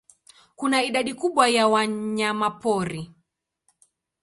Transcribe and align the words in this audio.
Kuna 0.55 0.83
idadi 0.83 1.13
kubwa 1.13 1.47
ya 1.49 1.67
wanyamapori. 1.67 3.11